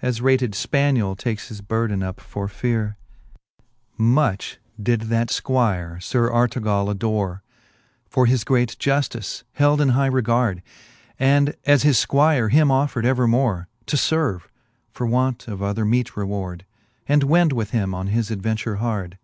[0.00, 2.96] As rated Spaniell takes his burden up for feare.
[3.98, 3.98] ► XXX.
[3.98, 7.42] Much did that Squire Sir Artegall adore,
[8.06, 10.62] For his great juftice, held in high regard;
[11.18, 14.42] And, as his Squire, himofFred evermore To ferve,
[14.92, 16.64] for want of other meete reward,
[17.08, 19.18] And wend with him on his adventure hard.